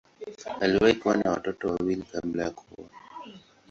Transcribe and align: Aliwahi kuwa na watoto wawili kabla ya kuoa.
Aliwahi 0.59 0.93
kuwa 0.93 1.17
na 1.17 1.31
watoto 1.31 1.67
wawili 1.67 2.01
kabla 2.11 2.43
ya 2.43 2.49
kuoa. 2.51 2.87